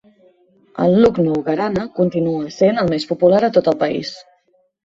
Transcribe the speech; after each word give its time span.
El 0.85 0.95
Lucknow 1.03 1.43
gharana 1.49 1.85
continua 1.99 2.47
essent 2.49 2.85
el 2.85 2.93
més 2.97 3.07
popular 3.13 3.43
a 3.49 3.55
tot 3.59 3.71
el 3.75 3.81
país. 3.85 4.19